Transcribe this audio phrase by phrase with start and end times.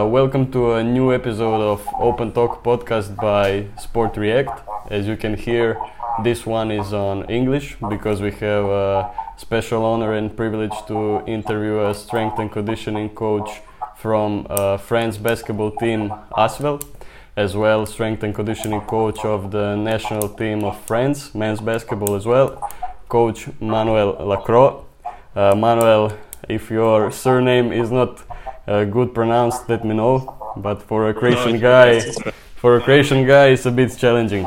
[0.00, 4.62] Uh, welcome to a new episode of Open Talk podcast by Sport React.
[4.88, 5.78] As you can hear,
[6.24, 11.84] this one is on English because we have a special honor and privilege to interview
[11.84, 13.50] a strength and conditioning coach
[13.94, 16.82] from uh, France basketball team Asvel,
[17.36, 22.24] as well strength and conditioning coach of the national team of France men's basketball as
[22.24, 22.48] well,
[23.10, 24.82] coach Manuel Lacroix.
[25.36, 26.16] Uh, Manuel,
[26.48, 28.22] if your surname is not
[28.66, 30.36] uh, good pronounced, let me know.
[30.56, 32.00] But for a Croatian no, guy,
[32.56, 34.46] for a Croatian guy, it's a bit challenging.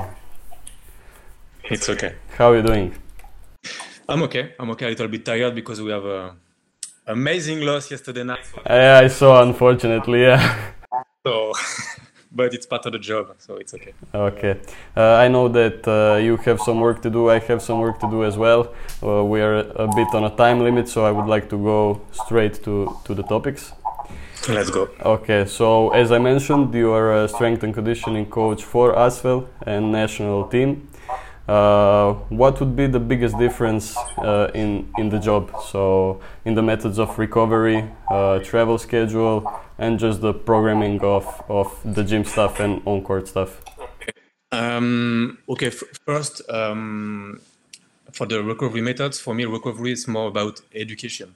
[1.64, 2.16] It's okay.
[2.38, 2.96] How are you doing?
[4.08, 4.54] I'm okay.
[4.60, 4.88] I'm okay.
[4.88, 6.36] A little bit tired because we have a
[7.08, 8.46] amazing loss yesterday night.
[8.66, 9.42] Yeah, I saw.
[9.42, 10.72] Unfortunately, yeah.
[11.26, 11.54] So,
[12.32, 13.94] but it's part of the job, so it's okay.
[14.14, 14.60] Okay.
[14.96, 17.30] Uh, I know that uh, you have some work to do.
[17.30, 18.74] I have some work to do as well.
[19.02, 22.02] Uh, we are a bit on a time limit, so I would like to go
[22.12, 23.72] straight to to the topics.
[24.48, 24.90] Let's go.
[25.06, 29.92] Okay, so as I mentioned, you are a strength and conditioning coach for Asvel and
[29.92, 30.90] national team.
[31.48, 35.52] Uh, what would be the biggest difference uh, in in the job?
[35.72, 41.68] So in the methods of recovery, uh, travel schedule, and just the programming of of
[41.86, 43.62] the gym stuff and on court stuff.
[44.02, 44.14] Okay.
[44.52, 45.70] Um, okay.
[45.70, 47.40] first, um,
[48.12, 51.34] for the recovery methods, for me, recovery is more about education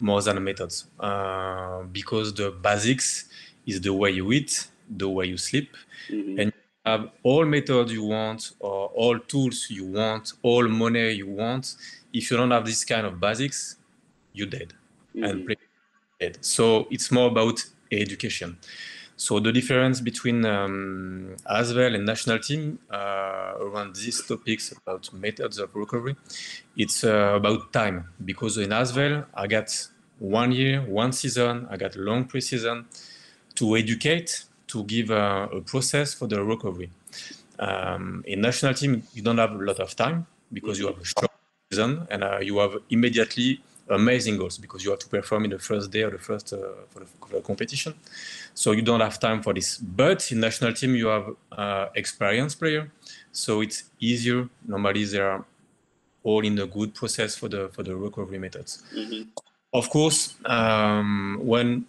[0.00, 3.26] more than methods uh, because the basics
[3.66, 5.76] is the way you eat, the way you sleep,
[6.08, 6.40] mm-hmm.
[6.40, 11.26] and you have all methods you want or all tools you want, all money you
[11.26, 11.74] want.
[12.12, 13.76] If you don't have this kind of basics,
[14.32, 14.72] you're dead
[15.14, 15.24] mm-hmm.
[15.24, 15.56] and play
[16.18, 16.38] dead.
[16.40, 18.58] So it's more about education.
[19.20, 25.58] So the difference between um, Asvel and national team uh, around these topics about methods
[25.58, 26.16] of recovery,
[26.74, 29.68] it's uh, about time because in Asvel I got
[30.20, 32.86] one year, one season, I got long preseason
[33.56, 36.90] to educate, to give a, a process for the recovery.
[37.58, 41.04] Um, in national team, you don't have a lot of time because you have a
[41.04, 41.30] short
[41.70, 45.58] season and uh, you have immediately amazing goals because you have to perform in the
[45.58, 46.58] first day of the first uh,
[46.88, 47.94] for, the, for, the, competition.
[48.54, 49.78] So you don't have time for this.
[49.78, 52.90] But in national team, you have uh, experienced player,
[53.32, 54.48] so it's easier.
[54.66, 55.44] Normally, they are
[56.22, 58.82] all in the good process for the for the recovery methods.
[58.94, 59.30] Mm-hmm.
[59.72, 61.86] Of course, um, when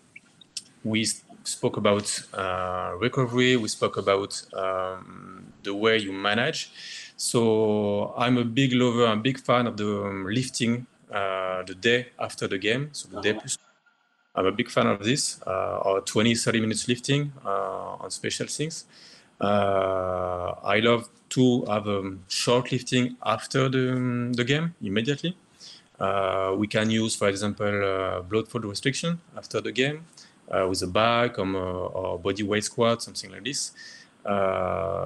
[0.83, 1.05] we
[1.43, 6.71] spoke about uh, recovery, we spoke about um, the way you manage.
[7.17, 11.75] So I'm a big lover, I'm a big fan of the um, lifting uh, the
[11.75, 12.89] day after the game.
[12.93, 13.57] So the day plus.
[14.33, 18.47] I'm a big fan of this, uh, or 20, 30 minutes lifting uh, on special
[18.47, 18.85] things.
[19.41, 25.35] Uh, I love to have um, short lifting after the, um, the game immediately.
[25.99, 30.05] Uh, we can use, for example, uh, blood flow restriction after the game
[30.49, 33.71] uh, with a bag um, or body weight squat, something like this.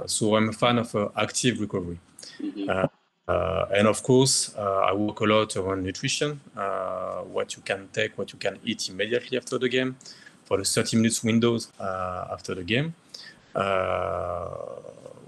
[0.06, 2.00] so I'm a fan of active recovery.
[2.40, 2.86] Mm-hmm.
[3.28, 7.90] Uh, and of course, uh, I work a lot around nutrition, uh, what you can
[7.92, 9.96] take, what you can eat immediately after the game,
[10.44, 12.94] for the 30 minutes windows after the game.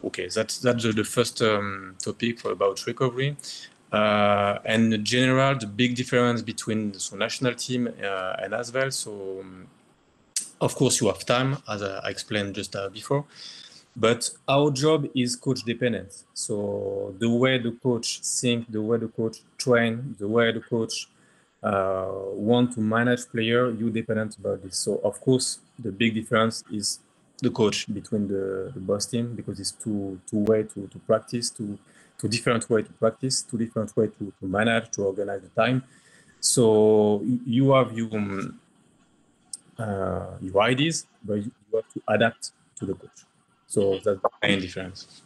[0.03, 3.35] okay, that's that's the first um, topic for about recovery.
[3.91, 8.91] Uh, and in general, the big difference between the so national team uh, and Asvel.
[8.91, 9.67] So, um,
[10.59, 13.25] of course, you have time, as I explained just uh, before,
[13.97, 16.23] but our job is coach dependent.
[16.33, 21.07] So, the way the coach think, the way the coach train, the way the coach
[21.63, 24.77] uh, want to manage player, you dependent about this.
[24.77, 26.99] So, of course, the big difference is
[27.41, 31.49] the coach between the, the boss team because it's two two way to, to practice
[31.51, 31.77] to
[32.19, 35.83] two different way to practice, two different way to, to manage, to organize the time.
[36.39, 38.59] So you have your, um,
[39.77, 43.26] uh, your ideas, but you have to adapt to the coach.
[43.67, 45.21] So that's the main difference.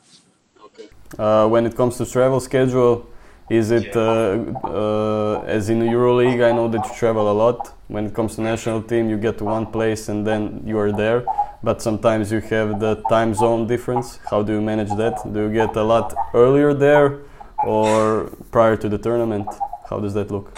[0.66, 0.90] Okay.
[1.18, 3.08] Uh, when it comes to travel schedule,
[3.50, 6.44] is it uh, uh, as in the EuroLeague?
[6.44, 7.74] I know that you travel a lot.
[7.88, 10.92] When it comes to national team, you get to one place and then you are
[10.92, 11.26] there
[11.64, 14.20] but sometimes you have the time zone difference.
[14.30, 15.22] How do you manage that?
[15.32, 17.20] Do you get a lot earlier there
[17.66, 19.48] or prior to the tournament?
[19.90, 20.58] How does that look?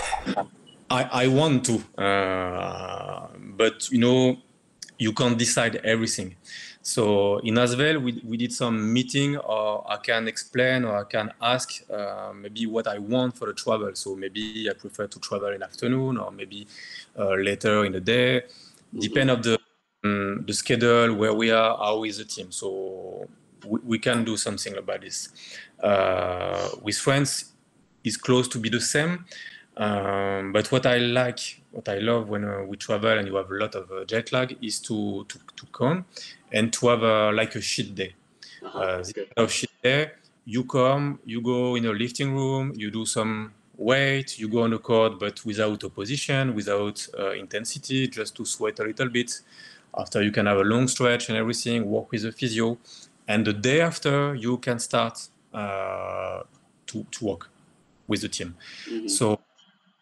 [0.89, 4.37] I, I want to, uh, but you know,
[4.97, 6.35] you can't decide everything.
[6.85, 11.31] So in Asvel, we, we did some meeting, or I can explain, or I can
[11.41, 13.89] ask uh, maybe what I want for the travel.
[13.95, 16.67] So maybe I prefer to travel in afternoon, or maybe
[17.17, 18.43] uh, later in the day.
[18.99, 19.57] Depend of the
[20.03, 22.51] um, the schedule, where we are, how is the team.
[22.51, 23.29] So
[23.65, 25.29] we, we can do something about this.
[25.81, 27.53] Uh, with France,
[28.03, 29.23] it's close to be the same.
[29.77, 33.49] Um, but what I like what I love when uh, we travel and you have
[33.49, 36.05] a lot of uh, jet lag is to, to, to come
[36.51, 38.13] and to have uh, like a sheet day.
[38.63, 38.79] Uh-huh.
[38.79, 39.03] Uh,
[39.37, 40.11] of sheet day,
[40.45, 44.69] you come, you go in a lifting room, you do some weight, you go on
[44.69, 49.41] the court, but without opposition, without uh, intensity, just to sweat a little bit.
[49.97, 52.77] After you can have a long stretch and everything, work with the physio,
[53.27, 56.41] and the day after you can start uh,
[56.87, 57.49] to to work
[58.07, 58.55] with the team.
[58.89, 59.07] Mm-hmm.
[59.07, 59.39] So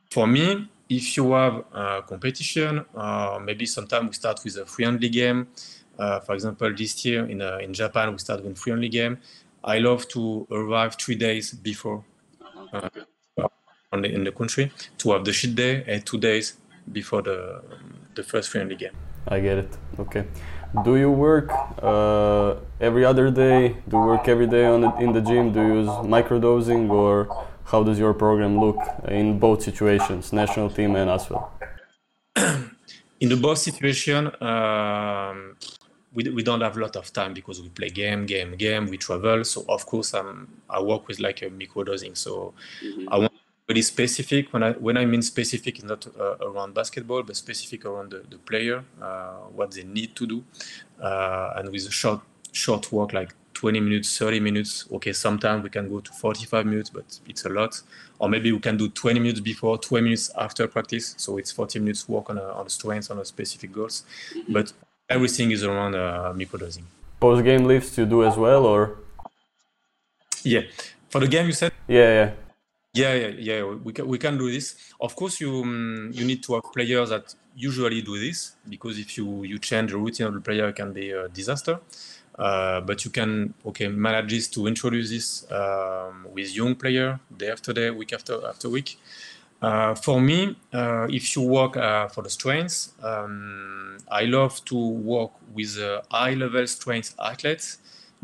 [0.10, 4.86] for me, if you have a competition, uh, maybe sometime we start with a free
[4.86, 5.48] only game.
[5.98, 9.18] Uh, for example, this year in uh, in Japan we start with free only game.
[9.64, 12.04] I love to arrive three days before
[12.74, 12.90] uh,
[13.94, 16.58] on the, in the country to have the sheet day and two days
[16.92, 17.62] before the
[18.16, 18.96] the first free only game.
[19.28, 19.78] I get it.
[20.00, 20.26] Okay.
[20.84, 21.52] Do you work
[21.82, 23.78] uh, every other day?
[23.88, 25.54] Do you work every day on the, in the gym?
[25.54, 27.28] Do you use microdosing or
[27.72, 31.50] how does your program look in both situations, national team and Asvel?
[33.22, 35.56] in the both situation, um,
[36.14, 38.88] we, we don't have a lot of time because we play game, game, game.
[38.88, 42.18] We travel, so of course I'm, I work with like a microdosing.
[42.18, 42.54] So
[42.84, 43.08] mm-hmm.
[43.10, 43.34] I want
[43.70, 44.52] really specific.
[44.52, 48.24] When I when I mean specific, it's not uh, around basketball, but specific around the,
[48.30, 50.44] the player, uh, what they need to do,
[51.02, 52.20] uh, and with a short
[52.52, 54.88] short work like 20 minutes, 30 minutes.
[54.92, 57.80] Okay, sometimes we can go to 45 minutes, but it's a lot.
[58.18, 61.14] Or maybe we can do 20 minutes before, 20 minutes after practice.
[61.18, 64.04] So it's 40 minutes work on a, on a strengths, on a specific goals.
[64.50, 64.74] But
[65.08, 66.86] everything is around uh, microdosing.
[67.20, 68.98] Post game lifts you do as well, or?
[70.44, 70.62] Yeah,
[71.10, 71.72] for the game you said.
[71.88, 72.32] Yeah, yeah.
[72.94, 73.64] Yeah, yeah, yeah.
[73.64, 74.76] We can we can do this.
[75.00, 79.18] Of course, you um, you need to have players that usually do this because if
[79.18, 81.80] you you change the routine of the player, it can be a disaster.
[82.38, 87.50] Uh, but you can okay manage this to introduce this um, with young player day
[87.50, 88.98] after day, week after after week.
[89.62, 94.76] Uh, for me, uh, if you work uh, for the strengths, um, I love to
[94.76, 95.78] work with
[96.10, 97.78] high level strength athletes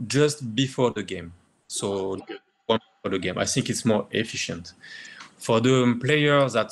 [0.08, 1.34] just before the game.
[1.68, 2.18] So
[2.66, 4.74] for the game, I think it's more efficient.
[5.38, 6.72] For the players that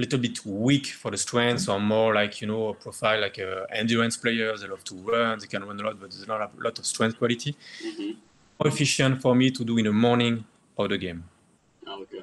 [0.00, 3.64] little bit weak for the strengths or more like you know a profile like uh,
[3.70, 6.48] endurance players they love to run they can run a lot but there's not a
[6.58, 7.54] lot of strength quality.
[7.84, 8.12] Mm-hmm.
[8.58, 10.44] more efficient for me to do in the morning
[10.78, 11.24] of the game.
[11.86, 12.22] Okay.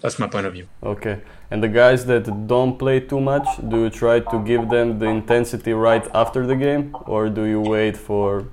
[0.00, 0.68] That's my point of view.
[0.82, 1.20] Okay.
[1.50, 5.06] And the guys that don't play too much do you try to give them the
[5.06, 8.48] intensity right after the game or do you wait for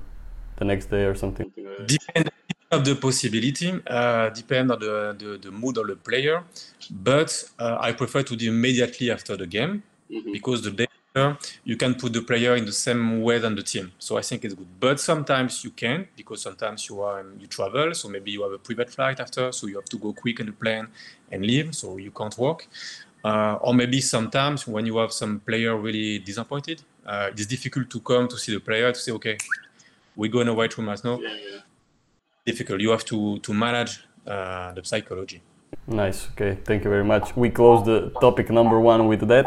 [0.56, 1.52] the next day or something?
[1.86, 2.30] Depend
[2.70, 6.42] of the possibility uh, depend on the, the, the, mood of the player,
[6.90, 10.32] but uh, I prefer to do immediately after the game mm-hmm.
[10.32, 10.86] because the day
[11.62, 13.92] you can put the player in the same way than the team.
[14.00, 14.66] So I think it's good.
[14.80, 18.58] But sometimes you can because sometimes you are you travel, so maybe you have a
[18.58, 20.88] private flight after, so you have to go quick in the plane
[21.30, 22.66] and leave, so you can't walk.
[23.24, 28.00] Uh, or maybe sometimes when you have some player really disappointed, uh, it's difficult to
[28.00, 29.38] come to see the player to say, okay,
[30.16, 31.18] we go in a white room as now.
[31.20, 31.60] Yeah, yeah
[32.44, 32.80] difficult.
[32.80, 35.42] You have to to manage uh, the psychology.
[35.86, 36.28] Nice.
[36.32, 36.58] Okay.
[36.64, 37.36] Thank you very much.
[37.36, 39.46] We close the topic number one with that.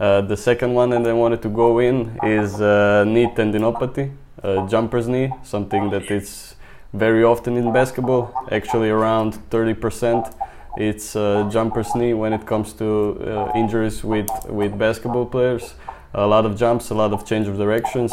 [0.00, 4.66] Uh, the second one, and I wanted to go in is uh, knee tendinopathy, uh,
[4.68, 6.54] jumper's knee, something that is
[6.92, 8.32] very often in basketball.
[8.52, 10.32] Actually, around 30%.
[10.76, 15.74] It's uh, jumper's knee when it comes to uh, injuries with with basketball players.
[16.14, 18.12] A lot of jumps, a lot of change of directions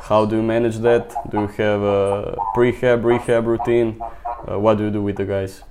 [0.00, 1.14] how do you manage that?
[1.30, 4.00] Do you have a prehab, rehab routine?
[4.48, 5.62] Uh, what do you do with the guys?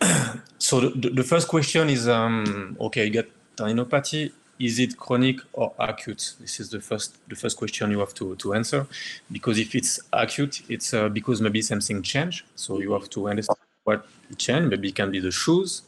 [0.58, 4.32] so the, the first question is, um, okay, you get tendinopathy.
[4.58, 6.34] Is it chronic or acute?
[6.40, 8.86] This is the first the first question you have to, to answer,
[9.30, 12.44] because if it's acute, it's uh, because maybe something changed.
[12.56, 14.04] So you have to understand what
[14.36, 14.70] changed.
[14.70, 15.82] Maybe it can be the shoes,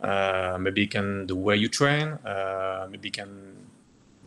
[0.00, 3.56] uh, maybe it can the way you train, uh, maybe it can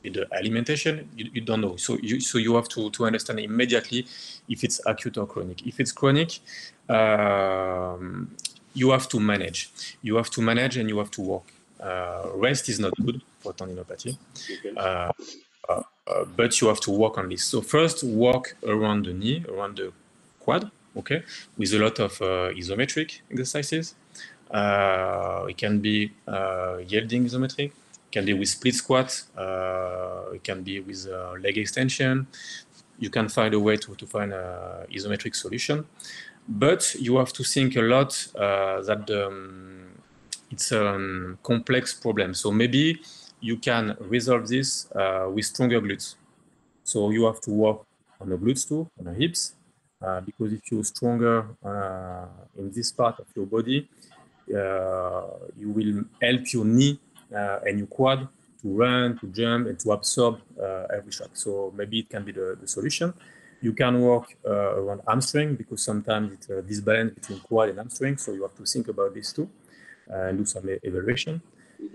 [0.10, 1.76] the alimentation, you, you, don't know.
[1.76, 4.06] So you, so you have to, to understand immediately
[4.48, 5.66] if it's acute or chronic.
[5.66, 6.40] If it's chronic,
[6.90, 8.36] um,
[8.74, 9.72] you have to manage.
[10.02, 11.44] You have to manage and you have to work.
[11.80, 14.18] Uh, rest is not good for tendinopathy,
[14.78, 15.12] uh,
[15.70, 17.44] uh, uh but you have to work on this.
[17.44, 19.92] So first, walk around the knee, around the
[20.40, 21.24] quad, okay,
[21.58, 23.96] with a lot of uh, isometric exercises.
[24.50, 26.12] Uh, it can be
[26.88, 27.72] yielding isometric,
[28.16, 32.26] can be with split squat, uh, it can be with uh, leg extension.
[32.98, 35.86] You can find a way to, to find an isometric solution.
[36.48, 39.90] But you have to think a lot uh, that um,
[40.50, 40.82] it's a
[41.44, 42.34] complex problem.
[42.34, 43.02] So maybe
[43.42, 46.16] you can resolve this uh, with stronger glutes.
[46.86, 47.80] So you have to work
[48.22, 49.56] on the glutes too, on the hips,
[50.02, 53.90] uh, because if you're stronger uh, in this part of your body,
[54.48, 57.05] you will help your knee uh,
[57.66, 58.28] and your quad
[58.62, 61.30] to run, to jump, and to absorb uh, every shot.
[61.34, 63.14] So maybe it can be the, the solution.
[63.62, 68.18] You can work uh, around hamstring because sometimes it's a disbalance between quad and hamstring.
[68.18, 69.50] So you have to think about this too
[70.08, 71.42] and do some evaluation.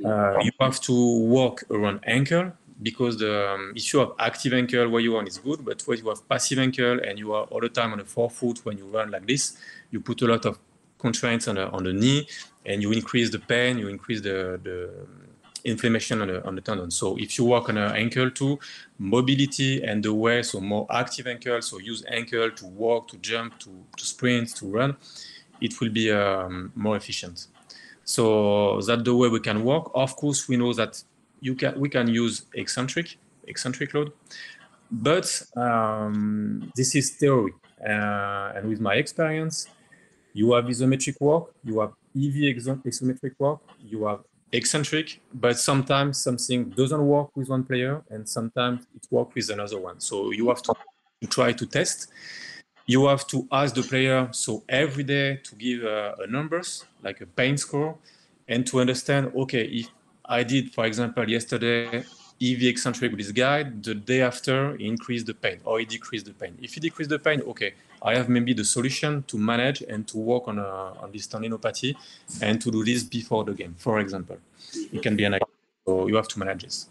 [0.04, 5.00] Uh, you have to work around ankle because the um, you have active ankle where
[5.00, 7.68] you are is good, but when you have passive ankle and you are all the
[7.68, 9.56] time on the forefoot when you run like this,
[9.90, 10.59] you put a lot of
[10.99, 12.26] constraints on the on the knee
[12.66, 14.90] and you increase the pain, you increase the the
[15.64, 16.90] inflammation on the, on the tendon.
[16.90, 18.58] So if you work on an ankle too,
[18.98, 23.58] mobility and the way, so more active ankle, so use ankle to walk, to jump,
[23.60, 24.96] to, to sprint, to run,
[25.60, 27.46] it will be um, more efficient.
[28.04, 29.90] So that's the way we can work.
[29.94, 31.02] Of course, we know that
[31.40, 34.12] you can we can use eccentric eccentric load,
[34.90, 37.52] but um, this is theory.
[37.80, 39.68] Uh, and with my experience,
[40.32, 44.20] you have isometric work, you have EV isometric work, you have
[44.52, 49.78] eccentric, but sometimes something doesn't work with one player and sometimes it works with another
[49.78, 50.00] one.
[50.00, 50.75] So you have to
[51.28, 52.09] try to test
[52.90, 57.21] you have to ask the player so every day to give uh, a numbers like
[57.21, 57.97] a pain score
[58.49, 59.87] and to understand okay if
[60.25, 62.02] i did for example yesterday
[62.42, 66.26] ev eccentric with this guy the day after he increased the pain or he decreased
[66.26, 66.56] the pain.
[66.61, 70.16] If he decreased the pain okay i have maybe the solution to manage and to
[70.16, 71.94] work on, a, uh, on this tendinopathy
[72.40, 73.75] and to do this before the game.
[73.78, 74.38] For example
[74.92, 75.47] it can be an idea
[75.87, 76.88] so you have to manage this.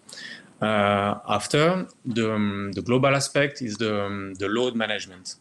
[0.61, 5.35] Uh, after the, um, the global aspect is the, um, the load management.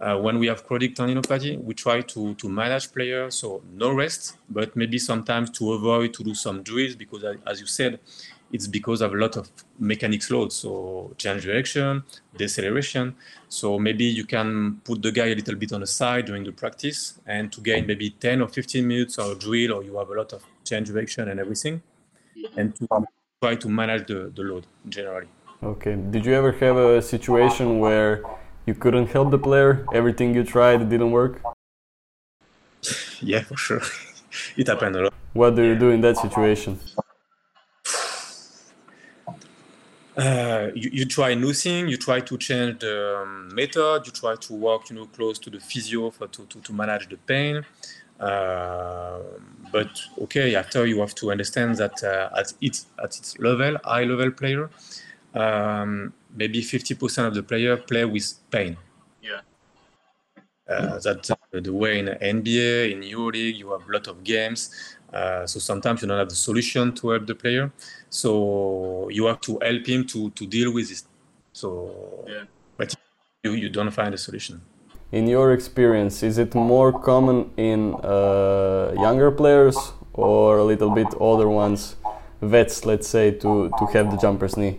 [0.00, 4.36] Uh, when we have chronic tendinopathy, we try to, to manage players, so no rest,
[4.48, 7.98] but maybe sometimes to avoid to do some drills because, as you said,
[8.52, 12.02] it's because of a lot of mechanics load, so change direction,
[12.36, 13.14] deceleration.
[13.48, 16.52] So maybe you can put the guy a little bit on the side during the
[16.52, 20.14] practice and to gain maybe 10 or 15 minutes or drill, or you have a
[20.14, 21.82] lot of change direction and everything,
[22.56, 22.86] and to
[23.42, 25.28] try to manage the, the load generally.
[25.62, 25.96] Okay.
[26.10, 28.22] Did you ever have a situation where
[28.66, 31.34] you couldn't help the player everything you tried didn't work
[33.20, 33.82] yeah for sure
[34.60, 36.78] it happened a lot what do you do in that situation
[40.20, 44.34] uh, you, you try new thing you try to change the um, method you try
[44.36, 47.64] to work you know close to the physio for, to, to, to manage the pain
[48.20, 49.18] uh,
[49.72, 54.04] but okay after you have to understand that uh, at its at its level high
[54.04, 54.70] level player
[55.34, 58.76] um, maybe 50% of the player play with pain.
[59.22, 59.40] Yeah.
[60.68, 64.70] Uh, that's the way in NBA, in EuroLeague, you have a lot of games.
[65.12, 67.72] Uh, so sometimes you don't have the solution to help the player.
[68.08, 71.02] So you have to help him to, to deal with it.
[71.52, 72.44] So, yeah.
[72.76, 72.94] but
[73.42, 74.60] you, you don't find a solution.
[75.12, 79.76] In your experience, is it more common in uh, younger players
[80.12, 81.96] or a little bit older ones,
[82.40, 84.78] vets, let's say, to, to have the jumper's knee?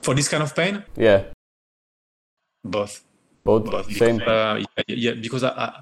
[0.00, 0.82] For this kind of pain?
[0.96, 1.24] Yeah.
[2.64, 3.04] Both.
[3.44, 3.70] Both.
[3.70, 3.92] Both.
[3.92, 4.16] Same.
[4.18, 5.80] Because, uh, yeah, yeah, because I, I,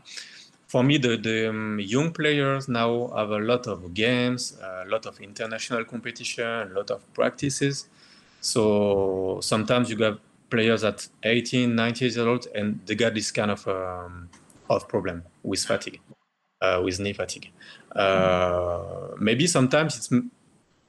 [0.69, 5.07] for me, the, the um, young players now have a lot of games, a lot
[5.07, 7.89] of international competition, a lot of practices.
[8.43, 10.21] So sometimes you got
[10.51, 14.29] players at 18, 19 years old, and they got this kind of um,
[14.69, 16.01] of problem with fatigue,
[16.61, 17.51] uh, with knee fatigue.
[17.97, 20.11] Uh, maybe sometimes it's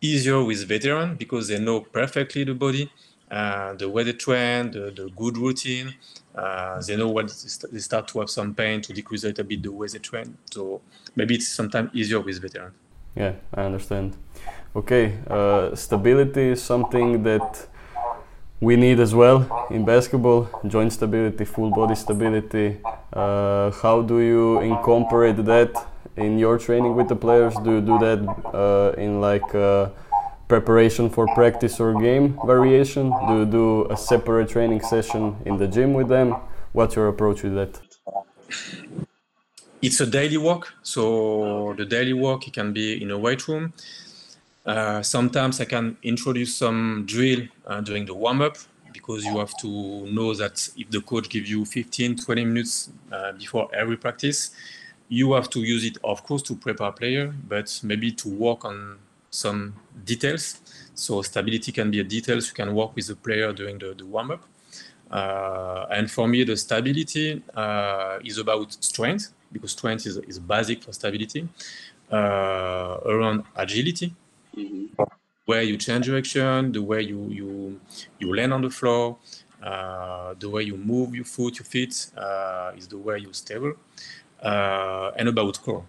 [0.01, 2.91] easier with veteran because they know perfectly the body
[3.31, 5.93] uh, the weather trend, the, the good routine.
[6.35, 7.27] Uh, they know when
[7.71, 10.37] they start to have some pain to decrease a little bit the weather trend.
[10.51, 10.81] So
[11.15, 12.73] maybe it's sometimes easier with veterans.
[13.15, 14.15] Yeah, I understand.
[14.75, 17.67] Okay, uh, stability is something that
[18.61, 22.77] we need as well in basketball joint stability, full body stability.
[23.11, 25.71] Uh, how do you incorporate that
[26.15, 27.55] in your training with the players?
[27.63, 28.19] Do you do that
[28.53, 29.55] uh, in like
[30.49, 33.13] preparation for practice or game variation?
[33.27, 36.35] Do you do a separate training session in the gym with them?
[36.73, 37.79] What's your approach with that?
[39.81, 40.73] It's a daily walk.
[40.81, 43.73] So the daily walk it can be in a weight room.
[44.65, 48.57] Uh, sometimes I can introduce some drill uh, during the warm up
[48.91, 49.67] because you have to
[50.11, 54.51] know that if the coach gives you 15, 20 minutes uh, before every practice,
[55.07, 58.97] you have to use it, of course, to prepare player, but maybe to work on
[59.29, 60.61] some details.
[60.93, 62.47] So stability can be a details.
[62.47, 64.43] You can work with the player during the, the warm up.
[65.09, 70.83] Uh, and for me, the stability uh, is about strength because strength is, is basic
[70.83, 71.47] for stability.
[72.11, 74.15] Uh, around agility,
[74.57, 75.03] mm-hmm.
[75.45, 77.79] where you change direction, the way you you
[78.17, 79.15] you land on the floor,
[79.61, 83.73] uh, the way you move your foot, your feet uh, is the way you're stable,
[84.41, 85.85] uh, and about core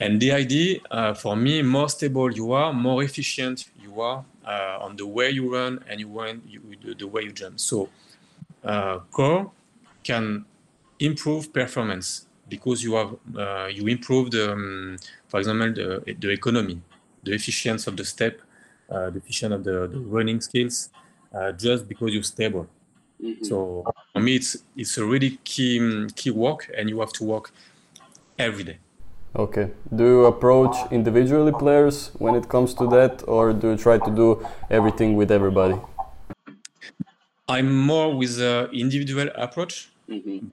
[0.00, 4.78] And the idea uh, for me, more stable you are, more efficient you are uh,
[4.80, 7.60] on the way you run and you run you, the, way you jump.
[7.60, 7.90] So
[8.64, 9.50] uh, core
[10.02, 10.46] can
[10.98, 14.96] improve performance because you have uh, you improve the, um,
[15.28, 16.80] for example, the, the economy,
[17.22, 18.40] the efficiency of the step,
[18.90, 20.88] uh, the efficiency of the, the running skills,
[21.34, 22.66] uh, just because you're stable.
[23.22, 23.44] Mm-hmm.
[23.44, 27.52] So for me, it's it's a really key key work, and you have to work
[28.38, 28.78] every day.
[29.34, 29.70] Okay.
[29.94, 34.10] Do you approach individually players when it comes to that, or do you try to
[34.10, 35.76] do everything with everybody?
[37.48, 39.90] I'm more with an individual approach.
[40.08, 40.48] Mm-hmm.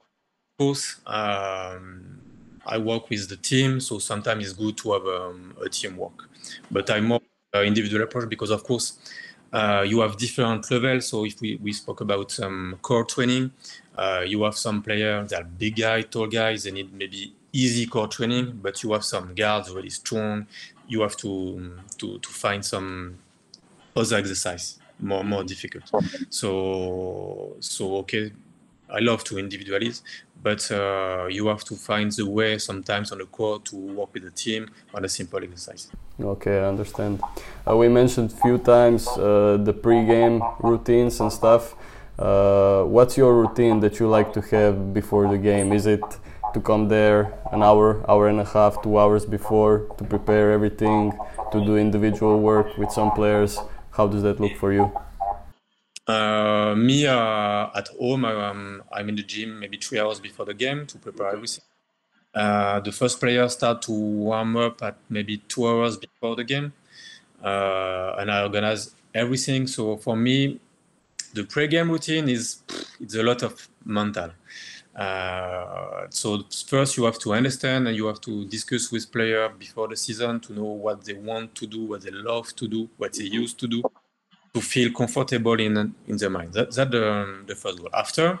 [0.58, 2.20] Both, um,
[2.66, 6.28] I work with the team, so sometimes it's good to have um, a teamwork.
[6.70, 7.20] But I'm more
[7.54, 8.98] uh, individual approach because, of course,
[9.52, 11.08] uh, you have different levels.
[11.08, 13.52] So if we, we spoke about um, core training,
[13.96, 17.86] uh, you have some players that are big guys, tall guys, they need maybe easy
[17.86, 20.46] core training, but you have some guards really strong.
[20.86, 23.18] You have to to, to find some
[23.96, 25.90] other exercise more more difficult.
[26.30, 28.32] So so okay,
[28.90, 30.02] I love to individualize,
[30.42, 34.24] but uh, you have to find the way sometimes on the court to work with
[34.24, 35.90] the team on a simple exercise.
[36.20, 37.20] Okay, I understand.
[37.68, 41.74] Uh, we mentioned a few times uh, the pre-game routines and stuff.
[42.18, 45.72] Uh, what's your routine that you like to have before the game?
[45.72, 46.02] Is it
[46.58, 51.12] to come there an hour, hour and a half, two hours before to prepare everything,
[51.52, 53.58] to do individual work with some players.
[53.92, 54.90] How does that look for you?
[56.06, 60.54] Uh, me uh, at home, um, I'm in the gym maybe three hours before the
[60.54, 61.64] game to prepare everything.
[62.34, 66.72] Uh, the first players start to warm up at maybe two hours before the game,
[67.42, 69.66] uh, and I organize everything.
[69.66, 70.60] So for me,
[71.34, 72.62] the pre-game routine is
[73.00, 74.30] it's a lot of mental.
[74.98, 79.86] Uh, so first you have to understand and you have to discuss with player before
[79.86, 83.12] the season to know what they want to do, what they love to do, what
[83.12, 83.80] they used to do,
[84.52, 86.52] to feel comfortable in in their mind.
[86.52, 87.90] That, that's the, the first goal.
[87.94, 88.40] After,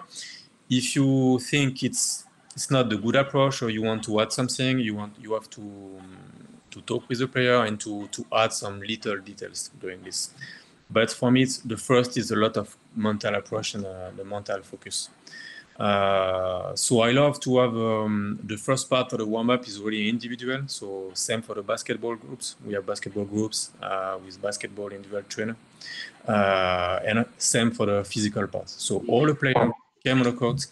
[0.68, 4.80] if you think it's it's not the good approach or you want to add something,
[4.80, 5.62] you want you have to
[6.72, 10.30] to talk with the player and to to add some little details during this.
[10.90, 14.60] But for me, the first is a lot of mental approach and uh, the mental
[14.62, 15.10] focus.
[15.78, 19.80] Uh, so I love to have um, the first part of the warm up is
[19.80, 20.62] really individual.
[20.66, 22.56] So same for the basketball groups.
[22.66, 25.56] We have basketball groups uh, with basketball individual trainer,
[26.26, 28.68] uh, and same for the physical part.
[28.68, 29.72] So all the players
[30.04, 30.66] came on the court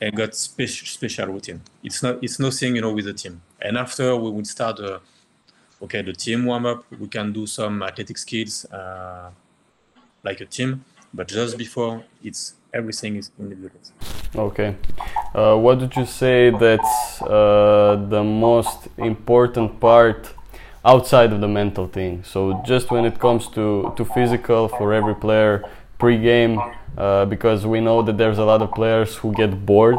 [0.00, 1.60] and got special special routine.
[1.82, 3.42] It's not it's nothing you know with the team.
[3.60, 5.00] And after we would start the
[5.82, 6.84] okay the team warm up.
[7.00, 9.30] We can do some athletic skills uh,
[10.22, 13.80] like a team, but just before it's everything is individual.
[14.34, 14.76] Okay.
[15.34, 20.34] Uh, what would you say that's uh, the most important part
[20.84, 22.22] outside of the mental thing?
[22.24, 25.64] So just when it comes to, to physical for every player
[25.98, 26.60] pre-game,
[26.98, 29.98] uh, because we know that there's a lot of players who get bored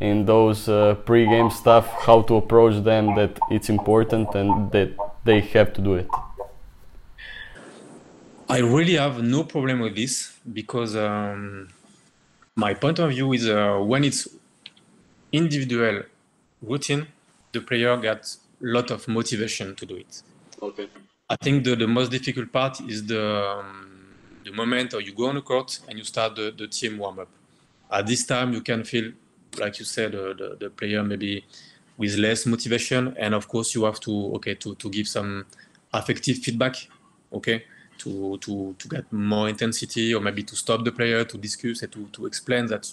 [0.00, 4.90] in those uh, pre-game stuff, how to approach them that it's important and that
[5.24, 6.08] they have to do it.
[8.48, 11.68] I really have no problem with this because um,
[12.56, 14.28] my point of view is uh, when it's
[15.30, 16.02] individual
[16.62, 17.06] routine,
[17.52, 20.22] the player gets a lot of motivation to do it.
[20.60, 20.88] Okay.
[21.28, 23.96] I think the, the most difficult part is the um,
[24.44, 27.18] the moment or you go on the court and you start the, the team warm
[27.18, 27.28] up.
[27.90, 29.12] At this time, you can feel,
[29.58, 31.44] like you said, uh, the, the player maybe
[31.98, 35.46] with less motivation, and of course you have to okay to, to give some
[35.92, 36.76] affective feedback.
[37.32, 37.64] Okay,
[37.98, 41.92] to, to, to get more intensity or maybe to stop the player to discuss and
[41.92, 42.92] to, to explain that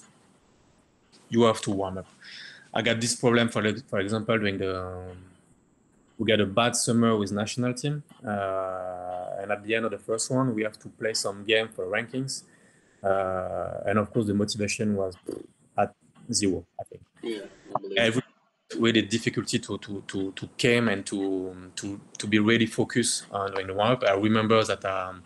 [1.30, 2.08] you have to warm up.
[2.74, 5.18] I got this problem for for example during the um,
[6.18, 10.00] we got a bad summer with national team uh, and at the end of the
[10.00, 12.44] first one we have to play some game for rankings
[13.04, 15.16] uh, and of course the motivation was
[15.78, 15.94] at
[16.32, 17.02] zero I think.
[17.22, 17.46] Yeah,
[17.98, 18.24] Every
[18.76, 23.60] really difficulty to to to to came and to to to be really focused on
[23.60, 24.04] in the warm up.
[24.04, 25.24] I remember that um,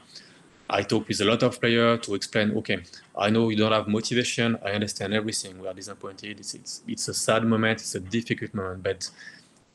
[0.70, 2.52] I talked with a lot of players to explain.
[2.58, 2.84] Okay,
[3.18, 4.58] I know you don't have motivation.
[4.64, 5.60] I understand everything.
[5.62, 6.40] We are disappointed.
[6.40, 7.82] It's it's, it's a sad moment.
[7.82, 8.84] It's a difficult moment.
[8.84, 9.10] But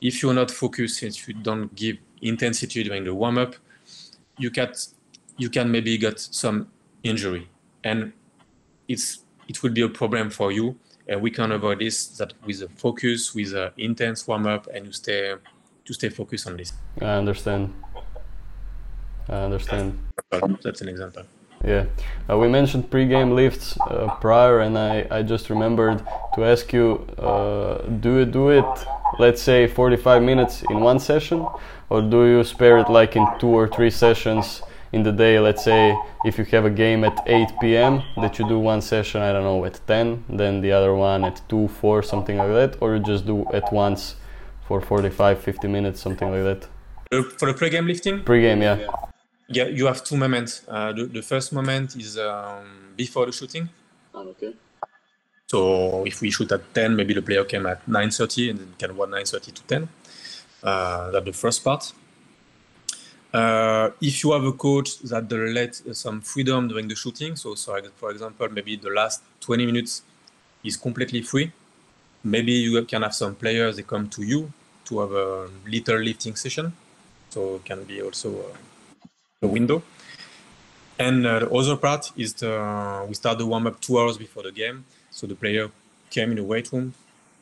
[0.01, 3.55] if you're not focused, if you don't give intensity during the warm up,
[4.39, 4.73] you can
[5.37, 6.69] you can maybe get some
[7.03, 7.49] injury,
[7.85, 8.13] and
[8.89, 10.77] it's it will be a problem for you
[11.09, 14.87] and we can avoid this that with a focus, with an intense warm up, and
[14.87, 15.35] you stay
[15.85, 16.73] to stay focused on this.
[17.01, 17.73] I understand.
[19.29, 19.99] I understand.
[20.63, 21.25] That's an example.
[21.65, 21.87] Yeah,
[22.29, 26.03] uh, we mentioned pre-game lifts uh, prior, and I, I just remembered
[26.35, 28.65] to ask you: uh, Do you do it,
[29.21, 31.47] let's say, 45 minutes in one session,
[31.89, 35.39] or do you spare it like in two or three sessions in the day?
[35.39, 39.23] Let's say if you have a game at 8 p.m., that you do one session,
[39.23, 42.77] I don't know, at 10, then the other one at 2, 4, something like that,
[42.81, 44.17] or you just do at once
[44.67, 46.69] for 45, 50 minutes, something like that.
[47.11, 48.23] Uh, for the pre-game lifting?
[48.23, 48.87] Pre-game, yeah.
[49.49, 50.63] Yeah, you have two moments.
[50.67, 53.69] Uh, the, the, first moment is um, before the shooting.
[54.15, 54.55] Oh, okay.
[55.47, 58.97] So if we shoot at 10, maybe the player came at 9.30 and then can
[58.97, 59.89] run 9.30 to 10.
[60.63, 61.93] Uh, that's the first part.
[63.33, 67.79] Uh, if you have a coach that let some freedom during the shooting, so, so
[67.97, 70.03] for example, maybe the last 20 minutes
[70.63, 71.51] is completely free,
[72.23, 74.53] maybe you can have some players they come to you
[74.85, 76.73] to have a little lifting session.
[77.31, 79.07] So it can be also a,
[79.41, 79.83] the window.
[80.99, 84.19] And uh, the other part is the, uh, we start the warm up two hours
[84.19, 84.85] before the game.
[85.11, 85.71] So the player
[86.11, 86.93] came in the weight room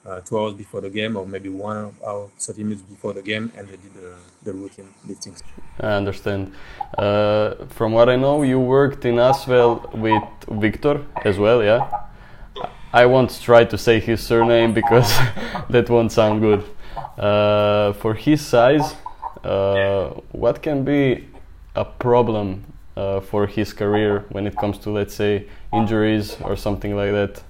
[0.07, 3.53] uh, two hours before the game, or maybe one hour, 30 minutes before the game,
[3.57, 5.35] and they did the, the routine lifting.
[5.79, 6.53] I understand.
[6.97, 10.23] Uh, from what I know, you worked in Asvel with
[10.61, 11.89] Victor as well, yeah?
[12.93, 15.17] I won't try to say his surname because
[15.71, 16.65] that won't sound good.
[17.17, 18.95] Uh, for his size,
[19.45, 21.29] uh, what can be
[21.77, 22.65] a problem
[22.97, 27.43] uh, for his career when it comes to, let's say, injuries or something like that?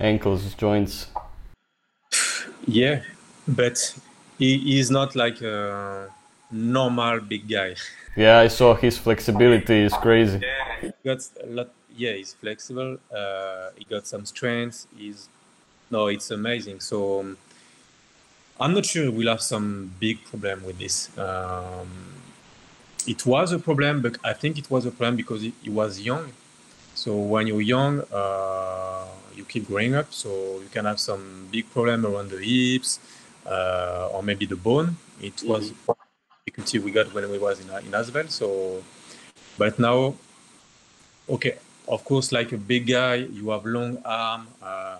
[0.00, 1.06] Ankles, joints.
[2.66, 3.02] Yeah,
[3.46, 3.94] but
[4.38, 6.08] he is not like a
[6.50, 7.76] normal big guy.
[8.16, 10.40] Yeah, I saw his flexibility is crazy.
[10.42, 11.70] Yeah, he got a lot.
[11.96, 12.98] Yeah, he's flexible.
[13.14, 14.86] Uh, he got some strength.
[14.96, 15.28] He's
[15.90, 16.80] no, it's amazing.
[16.80, 17.38] So um,
[18.58, 21.16] I'm not sure we'll have some big problem with this.
[21.18, 21.88] Um,
[23.06, 26.00] it was a problem, but I think it was a problem because he, he was
[26.00, 26.32] young.
[26.94, 30.28] So when you're young, uh, you keep growing up, so
[30.60, 33.00] you can have some big problem around the hips
[33.46, 34.96] uh, or maybe the bone.
[35.20, 35.48] It mm-hmm.
[35.48, 35.72] was
[36.46, 38.30] difficulty we got when we was in in Asvel.
[38.30, 38.82] So,
[39.58, 40.14] but now,
[41.28, 44.98] okay, of course, like a big guy, you have long arm, uh,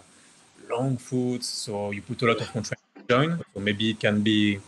[0.70, 3.42] long foot, so you put a lot of contraction joint.
[3.54, 4.60] So maybe it can be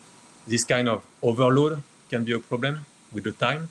[0.46, 3.68] this kind of overload can be a problem with the time.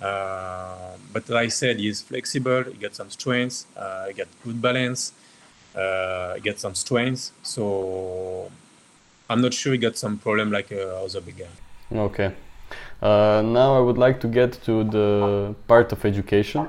[0.00, 2.64] Uh, but like I said, he's flexible.
[2.64, 3.66] He got some strengths.
[3.76, 5.12] Uh, he got good balance.
[5.74, 7.32] Uh, he got some strengths.
[7.42, 8.50] So
[9.28, 11.98] I'm not sure he got some problem like uh, other big guy.
[11.98, 12.34] Okay.
[13.00, 16.68] Uh, now I would like to get to the part of education.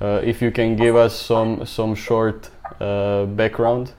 [0.00, 3.92] Uh, if you can give us some some short background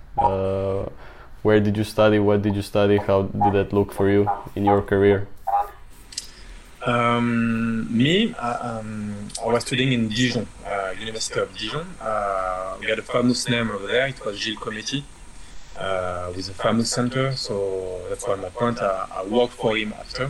[1.45, 2.17] where did you study?
[2.17, 2.97] What did you study?
[2.97, 5.27] How did that look for you in your career?
[6.85, 11.87] Um, me, uh, um, I was studying in Dijon, uh, University of Dijon.
[11.99, 14.07] Uh, we had a famous name over there.
[14.07, 15.03] It was Gilles Cometti,
[15.77, 17.35] uh, with a famous center.
[17.35, 18.79] So that's why my point.
[18.81, 20.29] I, I, worked for him after.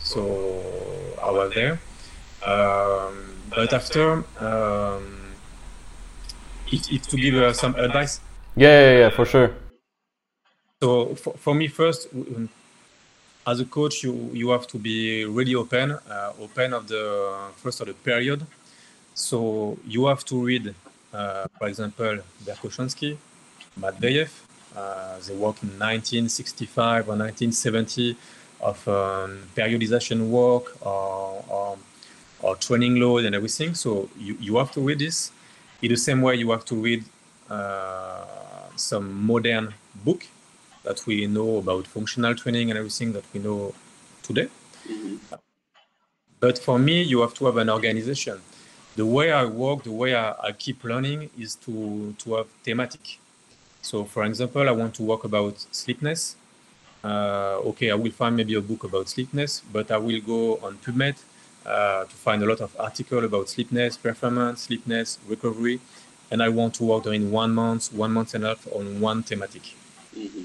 [0.00, 0.64] So
[1.22, 1.78] I was there.
[2.44, 5.34] Um, but after, um,
[6.72, 8.20] if, if to give uh, some advice.
[8.56, 9.54] Yeah, yeah, yeah, for sure.
[10.82, 12.08] So for, for me, first,
[13.46, 17.04] as a coach, you you have to be really open, uh, open of the
[17.56, 18.40] first of the period.
[19.14, 20.74] So you have to read,
[21.12, 23.16] uh, for example, Verkhoshansky,
[23.78, 24.30] Matveyev.
[24.74, 28.16] Uh, they work in 1965 or 1970
[28.62, 31.78] of um, periodization work or, or,
[32.40, 33.74] or, training load and everything.
[33.74, 35.30] So you, you have to read this.
[35.82, 37.04] In the same way, you have to read
[37.50, 38.24] uh,
[38.76, 39.74] some modern
[40.04, 40.24] book
[40.84, 43.74] that we know about functional training and everything that we know
[44.22, 44.48] today.
[44.88, 45.16] Mm-hmm.
[46.40, 48.40] But for me, you have to have an organization.
[48.96, 53.18] The way I work, the way I, I keep learning is to, to have thematic.
[53.80, 56.36] So, for example, I want to work about sleepness.
[57.02, 60.78] Uh, okay, I will find maybe a book about sleepness, but I will go on
[60.78, 61.16] PubMed
[61.64, 65.80] uh, to find a lot of article about sleepness, performance, sleepness, recovery,
[66.30, 69.22] and I want to work during one month, one month and a half on one
[69.22, 69.62] thematic.
[70.16, 70.42] Mm-hmm.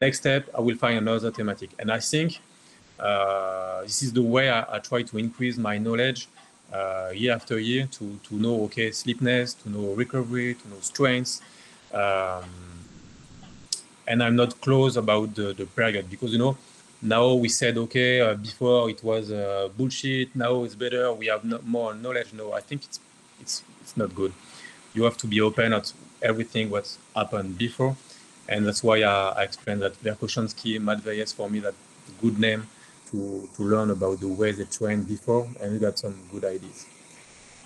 [0.00, 1.70] Next, step, I will find another thematic.
[1.78, 2.40] And I think
[3.00, 6.28] uh, this is the way I, I, try to increase my knowledge
[6.72, 11.40] uh, year after year to, to know, okay, sleepness, to know recovery, to know strengths.
[11.94, 12.44] Um,
[14.06, 16.58] and I'm not close about the, the period because, you know,
[17.00, 21.42] now we said, okay, uh, before it was uh, bullshit, now it's better, we have
[21.44, 22.34] no, more knowledge.
[22.34, 23.00] No, I think it's,
[23.40, 24.34] it's, it's not good.
[24.92, 27.96] You have to be open at everything what's happened before
[28.48, 31.74] and that's why I, I explained that Verkhoshansky, Matveyev, for me, that
[32.20, 32.66] good name
[33.10, 36.86] to, to learn about the way they trained before, and we got some good ideas.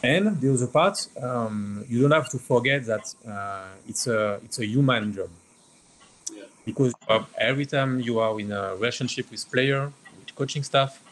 [0.03, 4.59] And the other part, um, you don't have to forget that uh, it's a it's
[4.59, 5.29] a human job.
[6.35, 6.45] Yeah.
[6.65, 6.95] Because
[7.37, 11.03] every time you are in a relationship with player, with coaching staff,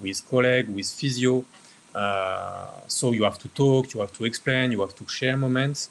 [0.00, 1.44] with colleague, with physio,
[1.92, 5.90] uh, so you have to talk, you have to explain, you have to share moments.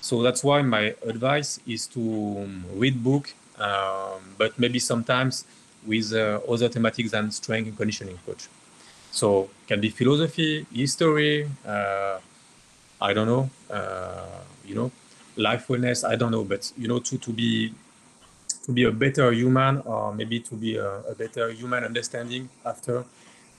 [0.00, 5.44] So that's why my advice is to um, read book, um, but maybe sometimes
[5.86, 8.48] with uh, other thematics than strength and conditioning coach.
[9.10, 12.18] So can be philosophy, history, uh,
[13.00, 14.90] I don't know, uh, you know,
[15.36, 17.74] life wellness, I don't know, but you know, to, to be
[18.64, 23.04] to be a better human or maybe to be a, a better human understanding after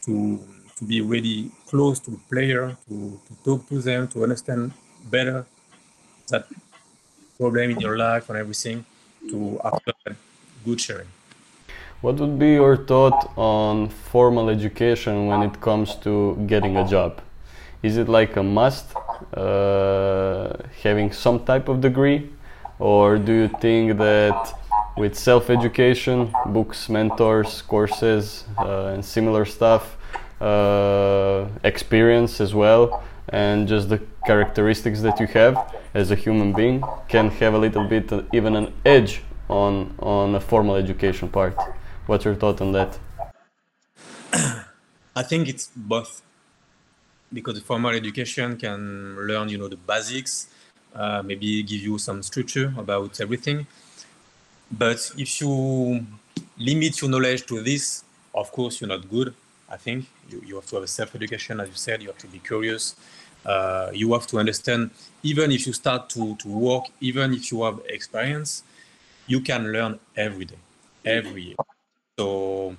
[0.05, 0.39] to
[0.77, 4.71] to be really close to the player, to, to talk to them, to understand
[5.09, 5.45] better
[6.29, 6.47] that
[7.37, 8.85] problem in your life and everything
[9.29, 9.93] to after
[10.65, 11.07] good sharing.
[12.01, 17.21] What would be your thought on formal education when it comes to getting a job?
[17.83, 18.95] Is it like a must
[19.35, 22.29] uh, having some type of degree,
[22.79, 24.53] or do you think that
[24.97, 29.97] with self education, books, mentors, courses, uh, and similar stuff,
[30.41, 35.55] uh, experience as well, and just the characteristics that you have
[35.93, 40.35] as a human being can have a little bit uh, even an edge on on
[40.35, 41.55] a formal education part?
[42.05, 42.97] What's your thought on that?
[45.15, 46.21] I think it's both
[47.31, 50.47] because the formal education can learn, you know, the basics,
[50.95, 53.67] uh, maybe give you some structure about everything.
[54.71, 56.05] But if you
[56.57, 59.33] limit your knowledge to this, of course, you're not good.
[59.69, 62.01] I think you, you have to have a self-education, as you said.
[62.01, 62.95] You have to be curious.
[63.45, 64.91] Uh, you have to understand.
[65.23, 68.63] Even if you start to to work, even if you have experience,
[69.27, 70.59] you can learn every day,
[71.05, 71.55] every year.
[72.17, 72.75] So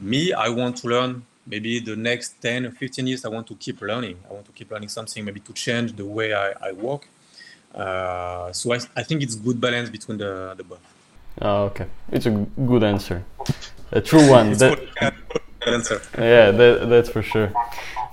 [0.00, 3.54] me, I want to learn maybe the next 10 or 15 years, I want to
[3.54, 4.18] keep learning.
[4.28, 7.08] I want to keep learning something, maybe to change the way I, I work.
[7.74, 10.80] Uh, so I, I think it's good balance between the, the both.
[11.40, 11.86] Oh, okay.
[12.10, 13.24] It's a good answer.
[13.92, 14.52] A true one.
[14.62, 14.78] that,
[15.60, 16.02] good answer.
[16.16, 17.52] Yeah, that, that's for sure.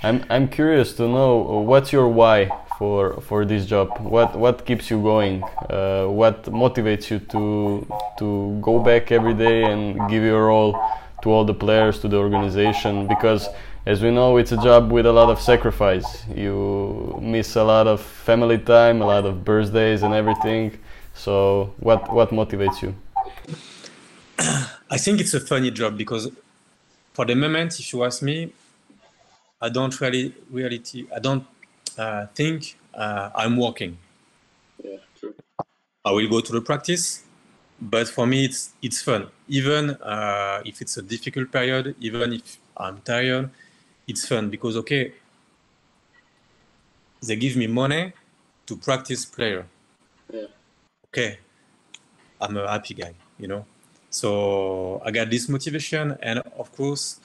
[0.04, 3.88] I'm, I'm curious to know what's your why for for this job?
[4.00, 5.42] What what keeps you going?
[5.70, 7.88] Uh, what motivates you to
[8.20, 10.74] to go back every day and give your all
[11.22, 13.08] to all the players, to the organization?
[13.08, 13.48] Because
[13.86, 16.26] as we know, it's a job with a lot of sacrifice.
[16.36, 20.78] You miss a lot of family time, a lot of birthdays, and everything.
[21.13, 22.94] So, what what motivates you?
[24.89, 26.30] I think it's a funny job because,
[27.13, 28.52] for the moment, if you ask me,
[29.63, 31.08] I don't really reality.
[31.15, 31.45] I don't
[31.97, 33.97] uh, think uh, I'm working.
[34.84, 35.34] Yeah, true.
[36.04, 37.23] I will go to the practice,
[37.80, 39.28] but for me it's it's fun.
[39.47, 43.49] Even uh, if it's a difficult period, even if I'm tired,
[44.06, 45.13] it's fun because okay,
[47.26, 48.12] they give me money
[48.65, 49.65] to practice player.
[50.34, 50.47] Yeah.
[51.08, 51.39] Okay,
[52.41, 53.65] I'm a happy guy, you know.
[54.10, 57.21] So I got this motivation, and of course,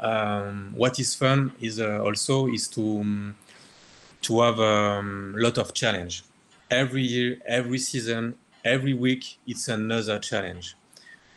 [0.00, 3.34] um, what is fun is uh, also is to um,
[4.22, 6.24] to have a um, lot of challenge.
[6.70, 10.74] Every year, every season, every week, it's another challenge.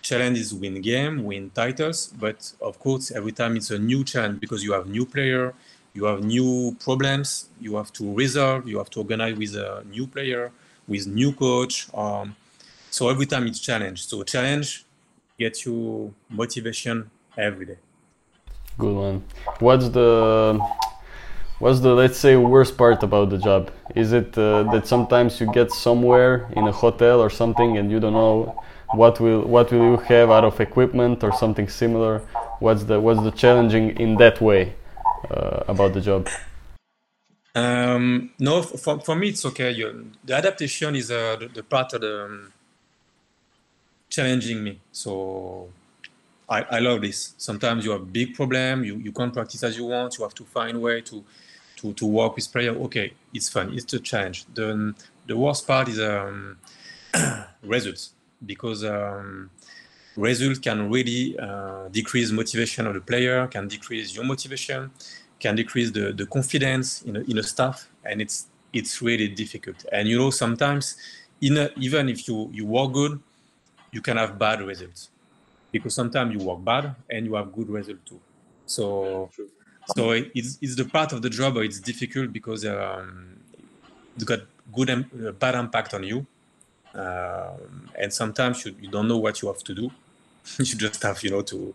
[0.02, 4.40] Challenge is win game, win titles, but of course, every time it's a new challenge
[4.40, 5.54] because you have new player,
[5.94, 10.08] you have new problems, you have to resolve, you have to organize with a new
[10.08, 10.52] player,
[10.88, 11.88] with new coach.
[11.94, 12.36] Um,
[12.90, 14.08] so every time it's challenge.
[14.08, 14.86] So challenge
[15.38, 17.78] gets you motivation every day.
[18.80, 19.24] Good one.
[19.60, 20.60] What's the
[21.60, 23.70] What's the let's say worst part about the job?
[23.94, 28.00] Is it uh, that sometimes you get somewhere in a hotel or something and you
[28.00, 28.64] don't know
[28.94, 32.20] what will what will you have out of equipment or something similar?
[32.60, 34.74] What's the what's the challenging in that way
[35.30, 36.30] uh, about the job?
[37.54, 39.72] Um, no, for, for me it's okay.
[39.72, 42.54] You, the adaptation is uh, the, the, part of the um,
[44.10, 44.80] challenging me.
[44.94, 45.70] So
[46.50, 47.36] I, I love this.
[47.38, 48.84] Sometimes you have big problem.
[48.84, 50.18] You, you can't practice as you want.
[50.18, 51.24] You have to find way to
[51.78, 52.72] to, to work with player.
[52.72, 53.72] Okay, it's fun.
[53.74, 54.46] It's a challenge.
[54.54, 54.94] The
[55.28, 56.58] the worst part is um,
[57.64, 58.14] results
[58.46, 59.50] because um,
[60.18, 64.92] results can really uh, decrease motivation of the player, can decrease your motivation,
[65.40, 69.86] can decrease the, the confidence in a, in a staff, and it's it's really difficult.
[69.92, 70.98] And you know sometimes,
[71.44, 73.20] a, even if you you work good,
[73.92, 75.10] you can have bad results
[75.72, 78.20] because sometimes you work bad and you have good result too.
[78.66, 79.30] So
[79.96, 83.40] so it's, it's the part of the job where it's difficult because um,
[84.16, 86.28] it's got good and uh, bad impact on you
[86.94, 89.90] um, and sometimes you, you don't know what you have to do
[90.60, 91.74] you just have you know to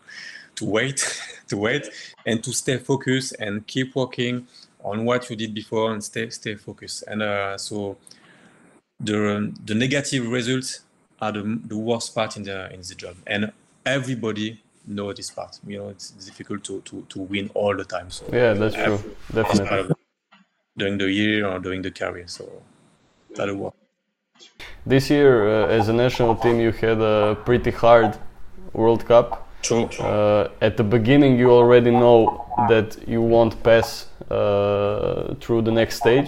[0.55, 1.89] to wait to wait
[2.25, 4.47] and to stay focused and keep working
[4.85, 7.05] on what you did before and stay stay focused.
[7.09, 7.97] And uh, so
[9.01, 10.81] the the negative results
[11.21, 13.51] are the, the worst part in the in the job, and
[13.87, 15.59] everybody know this part.
[15.67, 18.11] You know, it's difficult to to, to win all the time.
[18.11, 18.99] So Yeah, that's true.
[19.33, 19.95] Definitely.
[20.77, 22.27] during the year or during the career.
[22.27, 22.45] So
[23.37, 23.75] that'll work.
[24.87, 28.19] This year, uh, as a national team, you had a pretty hard
[28.73, 29.49] World Cup.
[29.63, 29.85] True.
[29.99, 35.97] Uh, at the beginning, you already know that you won't pass uh, through the next
[36.01, 36.27] stage,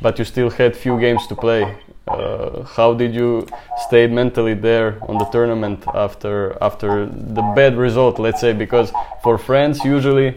[0.00, 1.76] but you still had few games to play.
[2.06, 3.46] Uh, how did you
[3.86, 8.18] stay mentally there on the tournament after after the bad result?
[8.18, 10.36] Let's say because for France, usually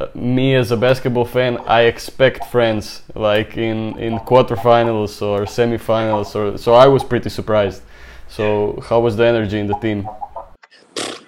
[0.00, 6.34] uh, me as a basketball fan, I expect France like in in quarterfinals or semifinals,
[6.34, 7.82] or so I was pretty surprised.
[8.28, 10.08] So how was the energy in the team?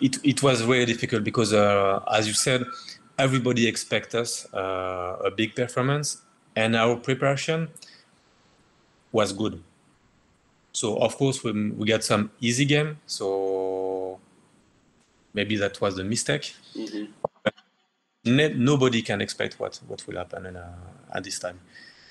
[0.00, 2.64] it, it was very difficult because, uh, as you said,
[3.18, 6.22] everybody expects us uh, a big performance,
[6.56, 7.68] and our preparation
[9.12, 9.62] was good.
[10.72, 12.98] So of course we we got some easy game.
[13.06, 14.18] So
[15.34, 16.54] maybe that was the mistake.
[16.74, 17.08] Mhm.
[18.24, 21.58] Ne- nobody can expect what what will happen in, uh, at this time.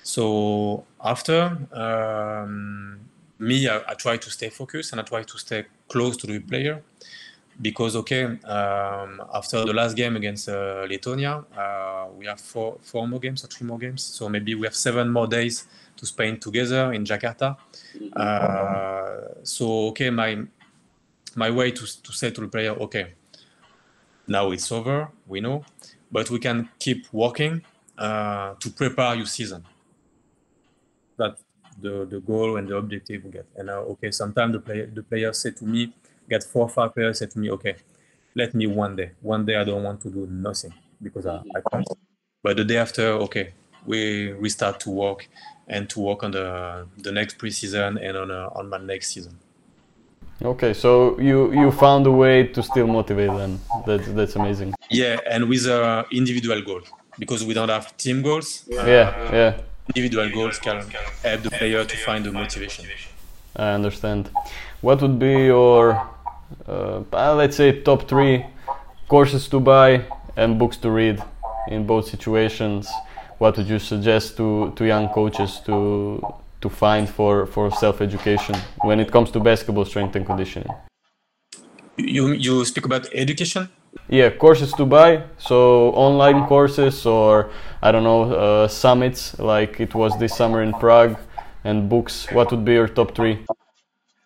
[0.02, 2.98] So after um,
[3.38, 6.40] me, I, I try to stay focused and I try to stay close to the
[6.40, 6.82] player
[7.62, 13.06] because okay, um, after the last game against uh, Lithuania, uh, we have four four
[13.06, 14.02] more games or three more games.
[14.02, 15.66] So maybe we have seven more days
[16.00, 17.56] to spend together in Jakarta.
[18.16, 20.42] Uh, so okay, my
[21.36, 23.12] my way to to say to the player, okay,
[24.26, 25.62] now it's over, we know,
[26.10, 27.62] but we can keep working
[27.98, 29.62] uh, to prepare your season.
[31.18, 31.44] That's
[31.82, 33.46] the, the goal and the objective we get.
[33.56, 35.92] And uh, okay, sometimes the player the players say to me,
[36.30, 37.76] get four five players say to me, okay,
[38.34, 39.10] let me one day.
[39.20, 41.86] One day I don't want to do nothing because I, I can't.
[42.42, 43.52] But the day after, okay,
[43.84, 45.28] we restart to work
[45.70, 49.38] and to work on the the next preseason and on uh, on my next season.
[50.42, 53.60] Okay, so you you found a way to still motivate them.
[53.86, 54.74] That's that's amazing.
[54.90, 56.82] Yeah, and with uh, individual goal
[57.18, 58.64] because we don't have team goals.
[58.68, 59.52] uh, Yeah, yeah,
[59.94, 60.78] individual goals can
[61.24, 62.84] help the player to find the motivation.
[63.56, 64.30] I understand.
[64.80, 65.84] What would be your
[66.68, 68.44] uh, uh, let's say top three
[69.08, 70.04] courses to buy
[70.36, 71.22] and books to read
[71.68, 72.88] in both situations?
[73.40, 76.20] What would you suggest to, to young coaches to
[76.60, 80.68] to find for, for self education when it comes to basketball strength and conditioning?
[81.96, 83.70] You you speak about education.
[84.10, 85.22] Yeah, courses to buy.
[85.38, 87.48] So online courses or
[87.80, 91.16] I don't know uh, summits like it was this summer in Prague,
[91.64, 92.26] and books.
[92.32, 93.38] What would be your top three?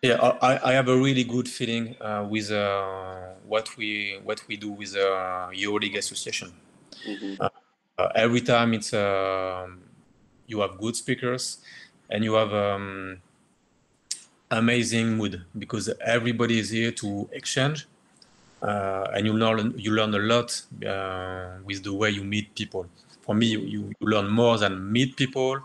[0.01, 4.57] Yeah, I, I have a really good feeling uh, with uh, what we what we
[4.57, 6.51] do with uh, EuroLeague Association.
[7.07, 7.64] Mhm.
[7.97, 9.79] Uh, every time it's um,
[10.47, 11.59] you have good speakers
[12.09, 13.21] and you have um,
[14.51, 17.87] amazing mood because everybody is here to exchange
[18.61, 22.85] uh, and you learn you learn a lot uh, with the way you meet people.
[23.21, 25.59] For me, you, you learn more than meet people.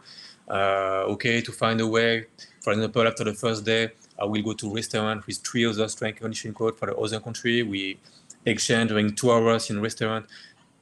[0.49, 2.27] Uh, okay, to find a way.
[2.63, 6.21] For example, after the first day, I will go to restaurant with three other strength
[6.21, 7.63] conditioning coach for the other country.
[7.63, 7.99] We
[8.45, 10.27] exchange during two hours in restaurant.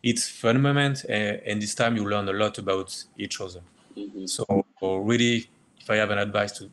[0.02, 3.62] It's fun moment, uh, and this time you learn a lot about each other.
[3.96, 4.28] Mhm.
[4.28, 4.44] So
[4.80, 5.48] really,
[5.80, 6.70] if I have an advice to,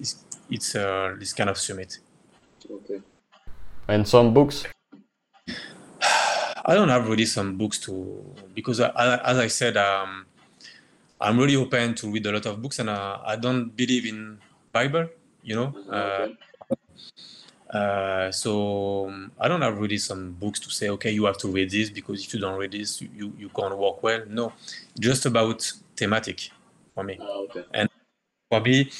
[0.00, 1.98] it's, it's uh, this kind of summit.
[2.68, 3.00] Okay.
[3.88, 4.64] And some books.
[6.66, 10.26] I don't have really some books to because I, I, as I said, um,
[11.20, 14.38] I'm really open to read a lot of books, and uh, I don't believe in
[14.72, 15.08] Bible.
[15.42, 16.36] You know, uh, Okay.
[16.70, 16.74] uh,
[18.32, 21.70] so um, I don't have really some books to say, okay, you have to read
[21.70, 24.22] this because if you don't read this, you, you, can't work well.
[24.28, 24.52] No,
[24.98, 26.50] just about thematic
[26.94, 27.18] for me.
[27.20, 27.88] Ah, okay.
[28.50, 28.90] For me,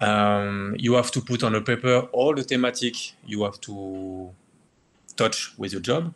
[0.00, 2.94] um, you have to put on a paper all the thematic
[3.24, 4.30] you have to
[5.16, 6.14] touch with your job.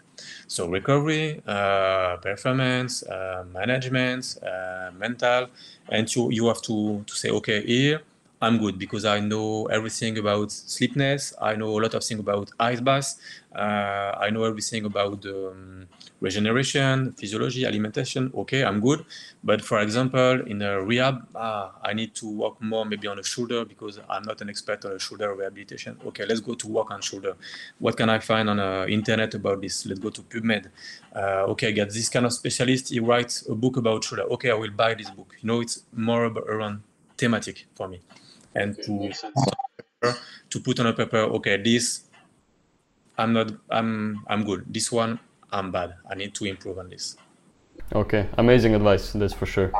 [0.48, 5.48] So recovery, uh, performance, uh, management, uh, mental,
[5.88, 8.00] and you you have to to say, okay, here
[8.44, 11.33] I'm good because I know everything about sleepness.
[11.40, 13.16] I know a lot of things about ice baths.
[13.54, 15.87] Uh, I know everything about um,
[16.21, 18.31] regeneration, physiology, alimentation.
[18.42, 19.00] Okay, I'm good.
[19.42, 23.23] But for example, in a rehab, ah, I need to work more maybe on the
[23.23, 25.96] shoulder because I'm not an expert on a shoulder rehabilitation.
[26.08, 27.37] Okay, let's go to work on shoulder.
[27.79, 29.87] What can I find on the internet about this?
[29.87, 30.66] Let's go to PubMed.
[31.16, 32.90] Uh, okay, I got this kind of specialist.
[32.90, 34.25] He writes a book about shoulder.
[34.35, 35.35] Okay, I will buy this book.
[35.40, 36.83] You know, it's more around
[37.16, 38.00] thematic for me,
[38.55, 39.13] and to
[40.50, 41.19] to put on a paper.
[41.19, 42.05] Okay, this
[43.19, 43.52] I'm not.
[43.71, 44.65] I'm I'm good.
[44.67, 45.19] This one
[45.52, 45.94] I'm bad.
[46.11, 47.17] I need to improve on this.
[47.94, 49.73] Okay, amazing advice, that's for sure.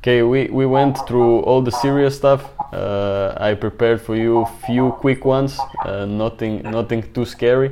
[0.00, 2.50] Okay, we, we went through all the serious stuff.
[2.72, 7.70] Uh, I prepared for you a few quick ones, uh, nothing nothing too scary.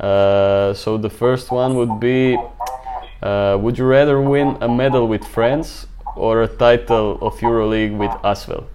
[0.00, 2.36] Uh, so the first one would be:
[3.22, 8.10] uh, Would you rather win a medal with France or a title of EuroLeague with
[8.22, 8.66] Asvel?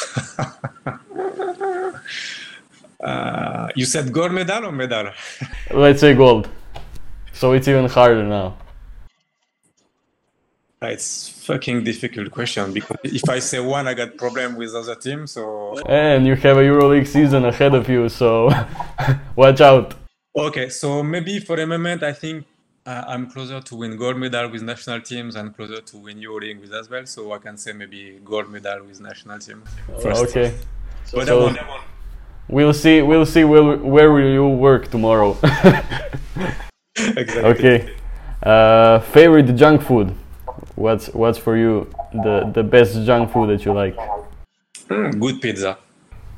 [3.02, 5.10] Uh, you said gold medal or medal?
[5.70, 6.48] Let's say gold.
[7.32, 8.56] So it's even harder now.
[10.82, 15.26] It's fucking difficult question because if I say one, I got problem with other team.
[15.26, 18.50] So And you have a EuroLeague season ahead of you, so
[19.36, 19.94] watch out.
[20.36, 22.44] okay, so maybe for the moment, I think uh,
[22.86, 26.70] I'm closer to win gold medal with national teams and closer to win EuroLeague with
[26.72, 27.06] Asvel.
[27.06, 29.62] So I can say maybe gold medal with national team
[30.02, 30.22] first.
[30.24, 30.54] Okay.
[31.12, 31.80] But So- that one, that one.
[32.48, 33.00] We'll see.
[33.00, 35.36] We'll see where where will you work tomorrow.
[36.96, 37.44] exactly.
[37.52, 37.94] okay.
[38.42, 40.12] Uh, favorite junk food.
[40.74, 43.96] What's what's for you the the best junk food that you like?
[44.88, 45.78] Mm, good pizza.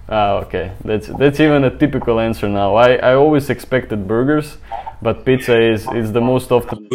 [0.08, 0.72] Ah, okay.
[0.84, 2.74] That's that's even a typical answer now.
[2.74, 4.58] I, I always expected burgers,
[5.00, 6.88] but pizza is is the most often.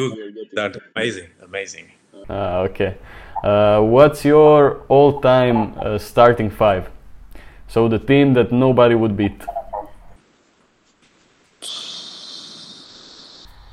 [0.53, 1.91] That amazing, amazing.
[2.30, 2.95] Ah, okay.
[3.43, 6.89] Uh, what's your all-time uh, starting five?
[7.68, 9.39] So the team that nobody would beat.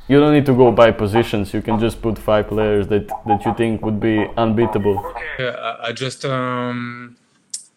[0.07, 1.55] You don't need to go by positions.
[1.55, 5.03] You can just put five players that, that you think would be unbeatable.
[5.39, 7.17] Yeah, I, I just um,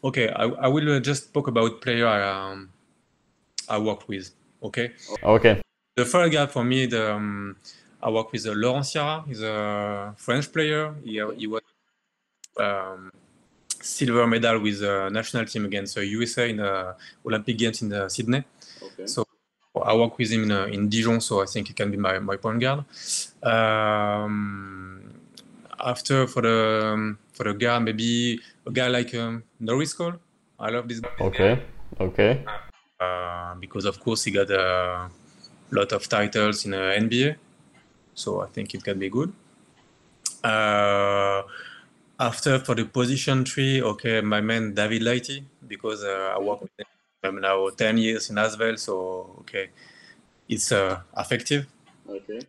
[0.04, 0.30] okay.
[0.30, 2.70] I, I will uh, just talk about player I um,
[3.70, 4.32] I work with.
[4.64, 4.91] Okay,
[5.24, 5.62] Okay.
[5.95, 7.56] the first guy for me, the um,
[8.02, 9.26] I work with uh, Laurent Sciarra.
[9.28, 10.95] He's a French player.
[11.04, 11.62] He, uh, he was
[12.60, 13.12] um,
[13.82, 16.95] silver medal with the national team against the USA in the
[17.26, 18.43] Olympic Games in uh, Sydney.
[18.82, 19.06] Okay.
[19.08, 19.26] So
[19.84, 22.18] I work with him in, uh, in Dijon, so I think he can be my,
[22.20, 22.84] my point guard.
[23.43, 25.14] Um,
[25.80, 30.15] after for the um, for the guy, maybe a guy like um, Norris Cole.
[30.59, 31.61] I love this guy Okay.
[32.01, 32.43] Okay.
[32.99, 35.09] uh, because of course he got a
[35.71, 37.35] lot of titles in the NBA,
[38.15, 39.31] so I think it can be good.
[40.43, 41.43] Uh,
[42.19, 46.71] after for the position three, okay, my man David Lighty because uh, I work with
[46.79, 46.85] him
[47.23, 49.69] I'm now ten years in Asvel, so okay,
[50.49, 51.67] it's uh, effective.
[52.09, 52.39] Okay.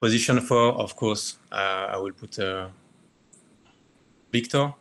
[0.00, 2.68] Position four, of course, uh, I will put uh,
[4.32, 4.74] Victor.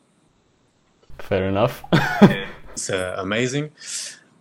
[1.20, 1.84] Fair enough.
[2.74, 3.72] It's uh, amazing.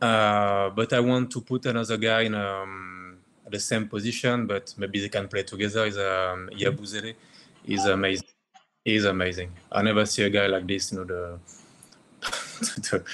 [0.00, 3.18] Uh, but I want to put another guy in um,
[3.50, 5.84] the same position, but maybe they can play together.
[5.84, 7.14] Is um, Yabusele.
[7.64, 8.28] He's amazing.
[8.84, 9.50] He's amazing.
[9.70, 10.92] I never see a guy like this.
[10.92, 11.38] You know the
[12.90, 13.04] the,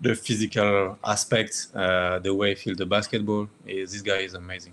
[0.00, 3.48] the physical aspect, uh, the way he feels the basketball.
[3.66, 4.72] Is this guy is amazing.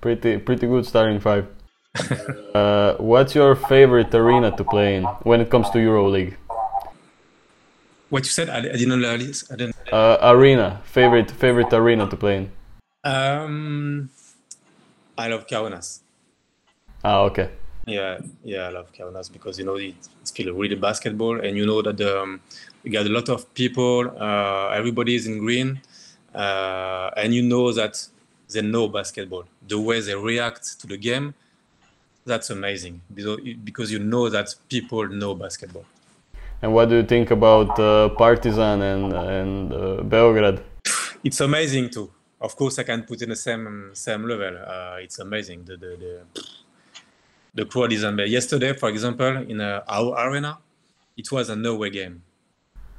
[0.00, 1.46] pretty pretty good starting five.
[2.54, 6.34] Uh, what's your favorite arena to play in when it comes to EuroLeague?
[8.08, 9.44] What you said, I, I didn't realize.
[9.50, 9.76] I didn't.
[9.92, 12.50] Uh, arena favorite favorite arena to play in.
[13.04, 14.10] Um,
[15.16, 16.00] I love Kaunas.
[17.04, 17.50] Ah, okay.
[17.86, 21.64] Yeah, yeah, I love Kaunas because you know it, it's still really basketball, and you
[21.64, 22.40] know that um,
[22.82, 24.10] you got a lot of people.
[24.18, 25.80] Uh, everybody is in green,
[26.34, 28.06] uh, and you know that
[28.52, 29.44] they know basketball.
[29.66, 31.34] The way they react to the game,
[32.32, 35.84] that's amazing because because you know that people know basketball.
[36.62, 40.60] And what do you think about uh, Partizan and and uh, Belgrade?
[41.24, 42.08] It's amazing too.
[42.40, 44.54] Of course, I can put in the same same level.
[44.74, 45.58] Uh, it's amazing.
[45.68, 46.14] The the the,
[47.58, 48.32] the crowd is amazing.
[48.32, 50.52] Yesterday, for example, in uh, our arena,
[51.16, 52.16] it was a no-way game.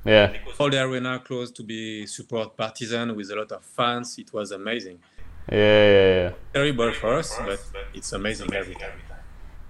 [0.03, 0.27] Yeah,
[0.59, 4.17] all the arena closed to be support Partizan with a lot of fans.
[4.17, 4.97] It was amazing.
[5.51, 6.31] yeah, yeah, yeah.
[6.53, 7.59] Terrible for us, but
[7.93, 8.97] it's amazing every time.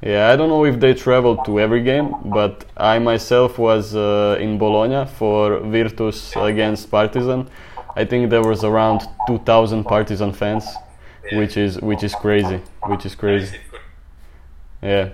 [0.04, 4.38] Yeah, I don't know if they traveled to every game, but I myself was uh,
[4.40, 7.48] in Bologna for Virtus against Partizan.
[7.96, 10.66] I think there was around 2,000 Partizan fans,
[11.34, 13.58] which is which is crazy, which is crazy.
[14.82, 15.10] Yeah.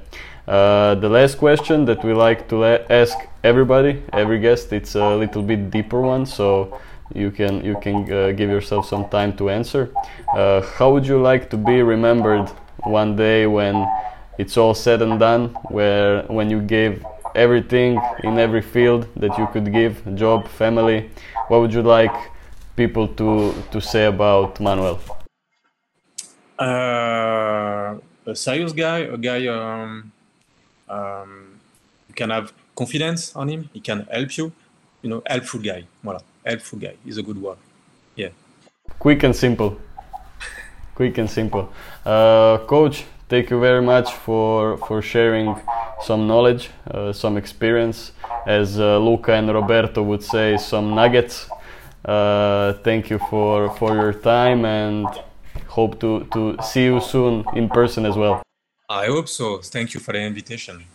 [0.47, 5.15] Uh, the last question that we like to la- ask everybody, every guest, it's a
[5.17, 6.79] little bit deeper one, so
[7.13, 9.91] you can you can uh, give yourself some time to answer.
[10.33, 12.47] Uh, how would you like to be remembered
[12.83, 13.85] one day when
[14.37, 17.03] it's all said and done, where when you gave
[17.35, 21.09] everything in every field that you could give, job, family,
[21.47, 22.15] what would you like
[22.75, 24.99] people to to say about Manuel?
[26.59, 30.11] Uh, a serious guy, a guy um,
[30.89, 31.59] um,
[32.07, 33.69] you can have confidence on him.
[33.73, 34.51] He can help you.
[35.01, 35.83] You know, helpful guy.
[36.03, 37.57] Voilà, helpful guy is a good word.
[38.15, 38.29] Yeah.
[38.99, 39.77] Quick and simple.
[40.95, 41.69] Quick and simple.
[42.03, 45.55] Uh, coach, thank you very much for for sharing
[46.01, 48.11] some knowledge, uh, some experience.
[48.45, 51.49] As uh, Luka and Roberto would say, some nuggets.
[52.05, 55.07] Uh, thank you for for your time and
[55.67, 58.41] hope to to see you soon in person as well.
[58.89, 59.57] I hope so.
[59.57, 60.85] Thank you for the invitation.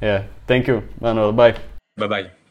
[0.00, 1.32] Yeah, thank you, Manuel.
[1.32, 1.54] Bye.
[1.96, 2.41] Bye bye.